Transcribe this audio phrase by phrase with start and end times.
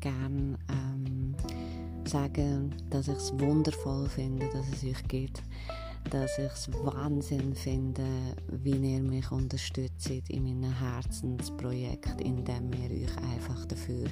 [0.00, 1.34] gerne ähm,
[2.04, 5.42] sagen, dass ich es wundervoll finde, dass es euch gibt
[6.10, 8.04] dass ich es Wahnsinn finde,
[8.48, 14.06] wie ihr mich unterstützt in meinem Herzensprojekt, indem ihr euch einfach dafür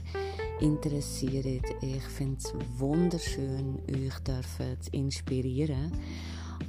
[0.61, 1.65] interessiert.
[1.83, 4.15] Ich finde es wunderschön, euch
[4.81, 5.93] zu inspirieren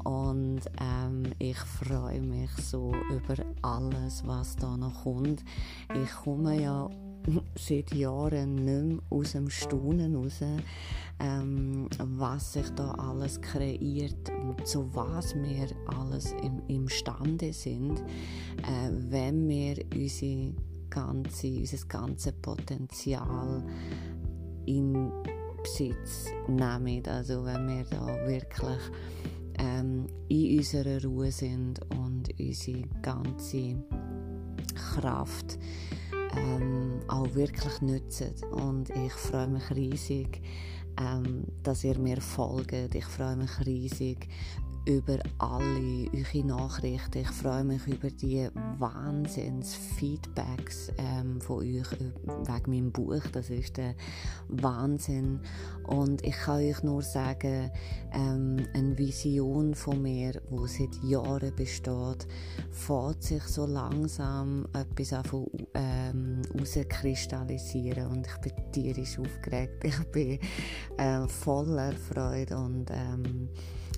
[0.04, 5.44] und ähm, ich freue mich so über alles, was da noch kommt.
[5.94, 6.90] Ich komme ja
[7.55, 10.41] seit Jahren nicht mehr aus dem Staunen raus,
[11.20, 14.31] ähm, was sich da alles kreiert,
[14.63, 20.53] zu was wir alles im, imstande sind, äh, wenn wir unsere
[20.89, 23.63] ganze, unser ganzes Potenzial
[24.66, 25.11] in
[25.63, 27.03] Besitz nehmen.
[27.08, 28.80] Also wenn wir da wirklich
[29.59, 33.75] ähm, in unserer Ruhe sind und unsere ganze
[34.75, 35.58] Kraft
[36.38, 38.34] ähm, auch wirklich nutzen.
[38.52, 40.42] Und ich freue mich riesig,
[41.00, 42.95] ähm, dass ihr mir folgt.
[42.95, 44.28] Ich freue mich riesig
[44.86, 47.20] über alle eure Nachrichten.
[47.20, 53.22] Ich freue mich über die Wahnsinns-Feedbacks ähm, von euch äh, wegen meinem Buch.
[53.31, 53.94] Das ist der
[54.47, 55.39] Wahnsinn.
[55.84, 57.69] Und ich kann euch nur sagen,
[58.14, 62.28] ähm, eine Vision von mir, die seit Jahren besteht,
[62.72, 65.14] fährt sich so langsam etwas
[65.75, 68.08] ähm, rauskristallisieren.
[68.08, 69.84] Und ich bin tierisch aufgeregt.
[69.84, 70.39] Ich bin
[70.98, 73.50] äh, voller Freude und ähm,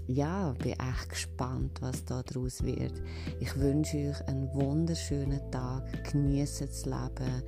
[0.08, 3.02] ja, bin echt gespannt, was da daraus wird.
[3.40, 7.44] Ich wünsche euch einen wunderschönen Tag, genieße das Leben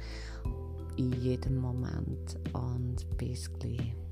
[0.98, 4.05] in jedem Moment und bis gleich.